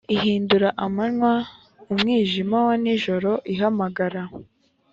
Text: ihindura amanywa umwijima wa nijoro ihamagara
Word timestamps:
ihindura 0.15 0.69
amanywa 0.85 1.31
umwijima 1.91 2.57
wa 2.67 2.75
nijoro 2.83 3.31
ihamagara 3.53 4.21